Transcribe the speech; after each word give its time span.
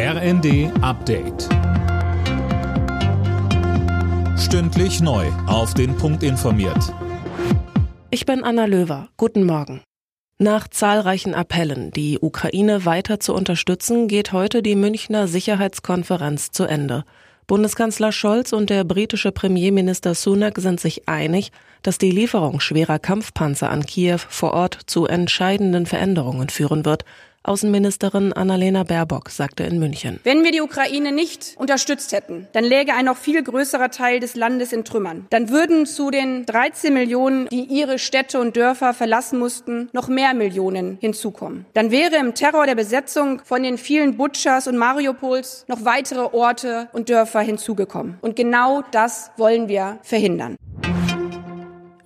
RND 0.00 0.70
Update. 0.80 1.48
Stündlich 4.38 5.00
neu. 5.00 5.26
Auf 5.48 5.74
den 5.74 5.96
Punkt 5.96 6.22
informiert. 6.22 6.94
Ich 8.10 8.24
bin 8.24 8.44
Anna 8.44 8.66
Löwer. 8.66 9.08
Guten 9.16 9.42
Morgen. 9.42 9.80
Nach 10.38 10.68
zahlreichen 10.68 11.34
Appellen, 11.34 11.90
die 11.90 12.20
Ukraine 12.20 12.84
weiter 12.84 13.18
zu 13.18 13.34
unterstützen, 13.34 14.06
geht 14.06 14.32
heute 14.32 14.62
die 14.62 14.76
Münchner 14.76 15.26
Sicherheitskonferenz 15.26 16.52
zu 16.52 16.62
Ende. 16.62 17.02
Bundeskanzler 17.48 18.12
Scholz 18.12 18.52
und 18.52 18.70
der 18.70 18.84
britische 18.84 19.32
Premierminister 19.32 20.14
Sunak 20.14 20.58
sind 20.58 20.78
sich 20.78 21.08
einig, 21.08 21.50
dass 21.82 21.98
die 21.98 22.12
Lieferung 22.12 22.60
schwerer 22.60 23.00
Kampfpanzer 23.00 23.68
an 23.68 23.84
Kiew 23.84 24.18
vor 24.28 24.52
Ort 24.52 24.78
zu 24.86 25.06
entscheidenden 25.06 25.86
Veränderungen 25.86 26.50
führen 26.50 26.84
wird. 26.84 27.04
Außenministerin 27.48 28.32
Annalena 28.34 28.84
Baerbock 28.84 29.30
sagte 29.30 29.64
in 29.64 29.78
München. 29.78 30.20
Wenn 30.22 30.44
wir 30.44 30.52
die 30.52 30.60
Ukraine 30.60 31.12
nicht 31.12 31.54
unterstützt 31.56 32.12
hätten, 32.12 32.46
dann 32.52 32.64
läge 32.64 32.94
ein 32.94 33.06
noch 33.06 33.16
viel 33.16 33.42
größerer 33.42 33.90
Teil 33.90 34.20
des 34.20 34.36
Landes 34.36 34.72
in 34.72 34.84
Trümmern. 34.84 35.26
Dann 35.30 35.48
würden 35.48 35.86
zu 35.86 36.10
den 36.10 36.44
13 36.44 36.92
Millionen, 36.92 37.48
die 37.48 37.64
ihre 37.64 37.98
Städte 37.98 38.38
und 38.38 38.56
Dörfer 38.56 38.92
verlassen 38.92 39.38
mussten, 39.38 39.88
noch 39.92 40.08
mehr 40.08 40.34
Millionen 40.34 40.98
hinzukommen. 41.00 41.64
Dann 41.72 41.90
wäre 41.90 42.16
im 42.16 42.34
Terror 42.34 42.66
der 42.66 42.74
Besetzung 42.74 43.40
von 43.44 43.62
den 43.62 43.78
vielen 43.78 44.18
Butchers 44.18 44.66
und 44.66 44.76
Mariupols 44.76 45.64
noch 45.68 45.84
weitere 45.86 46.20
Orte 46.20 46.88
und 46.92 47.08
Dörfer 47.08 47.40
hinzugekommen. 47.40 48.18
Und 48.20 48.36
genau 48.36 48.82
das 48.90 49.30
wollen 49.38 49.68
wir 49.68 49.98
verhindern. 50.02 50.56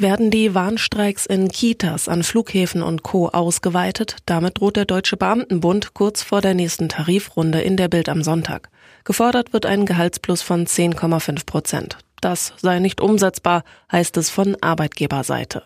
Werden 0.00 0.30
die 0.30 0.54
Warnstreiks 0.54 1.26
in 1.26 1.50
Kitas, 1.50 2.08
an 2.08 2.22
Flughäfen 2.22 2.82
und 2.82 3.02
Co. 3.02 3.28
ausgeweitet? 3.28 4.16
Damit 4.24 4.58
droht 4.58 4.76
der 4.76 4.86
Deutsche 4.86 5.18
Beamtenbund 5.18 5.92
kurz 5.92 6.22
vor 6.22 6.40
der 6.40 6.54
nächsten 6.54 6.88
Tarifrunde 6.88 7.60
in 7.60 7.76
der 7.76 7.88
Bild 7.88 8.08
am 8.08 8.22
Sonntag. 8.22 8.70
Gefordert 9.04 9.52
wird 9.52 9.66
ein 9.66 9.84
Gehaltsplus 9.84 10.40
von 10.40 10.64
10,5 10.66 11.44
Prozent. 11.44 11.98
Das 12.22 12.54
sei 12.56 12.78
nicht 12.78 13.02
umsetzbar, 13.02 13.62
heißt 13.92 14.16
es 14.16 14.30
von 14.30 14.56
Arbeitgeberseite. 14.62 15.64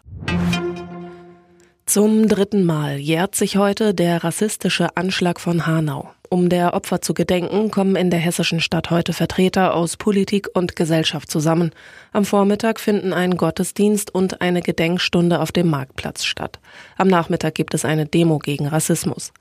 Zum 1.87 2.27
dritten 2.27 2.65
Mal 2.65 2.97
jährt 2.97 3.37
sich 3.37 3.57
heute 3.57 3.95
der 3.95 4.25
rassistische 4.25 4.97
Anschlag 4.97 5.39
von 5.39 5.65
Hanau. 5.65 6.11
Um 6.35 6.49
der 6.49 6.75
Opfer 6.75 7.01
zu 7.01 7.15
gedenken, 7.15 7.71
kommen 7.71 7.95
in 7.95 8.11
der 8.11 8.19
hessischen 8.19 8.59
Stadt 8.59 8.91
heute 8.91 9.13
Vertreter 9.13 9.73
aus 9.73 9.97
Politik 9.97 10.49
und 10.53 10.75
Gesellschaft 10.75 11.31
zusammen. 11.31 11.71
Am 12.13 12.25
Vormittag 12.25 12.81
finden 12.81 13.13
ein 13.13 13.37
Gottesdienst 13.37 14.13
und 14.13 14.41
eine 14.41 14.61
Gedenkstunde 14.61 15.39
auf 15.39 15.53
dem 15.53 15.71
Marktplatz 15.71 16.25
statt. 16.25 16.59
Am 16.97 17.07
Nachmittag 17.07 17.55
gibt 17.55 17.73
es 17.73 17.85
eine 17.85 18.07
Demo 18.07 18.41
gegen 18.41 18.67
Rassismus. 18.67 19.33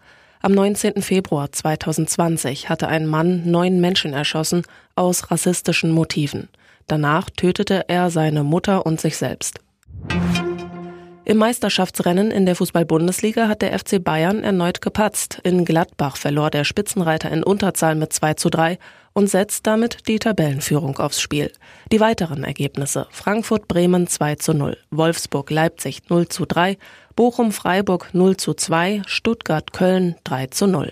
Am 0.43 0.51
19. 0.51 1.01
Februar 1.01 1.51
2020 1.51 2.69
hatte 2.69 2.87
ein 2.87 3.07
Mann 3.07 3.41
neun 3.49 3.81
Menschen 3.81 4.13
erschossen 4.13 4.61
aus 4.95 5.31
rassistischen 5.31 5.89
Motiven. 5.89 6.47
Danach 6.85 7.31
tötete 7.31 7.85
er 7.89 8.11
seine 8.11 8.43
Mutter 8.43 8.85
und 8.85 9.01
sich 9.01 9.17
selbst. 9.17 9.62
Im 11.25 11.37
Meisterschaftsrennen 11.37 12.31
in 12.31 12.45
der 12.45 12.57
Fußball-Bundesliga 12.57 13.47
hat 13.47 13.61
der 13.61 13.79
FC 13.79 14.03
Bayern 14.03 14.43
erneut 14.43 14.81
gepatzt. 14.81 15.39
In 15.43 15.63
Gladbach 15.63 16.17
verlor 16.17 16.49
der 16.49 16.65
Spitzenreiter 16.65 17.31
in 17.31 17.43
Unterzahl 17.43 17.95
mit 17.95 18.11
2 18.11 18.33
zu 18.33 18.49
3 18.49 18.77
und 19.13 19.29
setzt 19.29 19.65
damit 19.65 20.09
die 20.09 20.19
Tabellenführung 20.19 20.97
aufs 20.97 21.21
Spiel. 21.21 21.49
Die 21.93 22.01
weiteren 22.01 22.43
Ergebnisse 22.43 23.07
Frankfurt-Bremen 23.11 24.07
2 24.07 24.35
zu 24.35 24.53
0, 24.53 24.77
Wolfsburg-Leipzig 24.91 26.09
0 26.09 26.27
zu 26.27 26.45
3, 26.45 26.77
Bochum-Freiburg 27.15 28.09
0 28.13 28.35
zu 28.35 28.53
2, 28.53 29.03
Stuttgart-Köln 29.05 30.15
3 30.25 30.47
zu 30.47 30.67
0. 30.67 30.91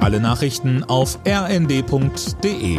Alle 0.00 0.20
Nachrichten 0.20 0.84
auf 0.84 1.18
rnd.de 1.26 2.78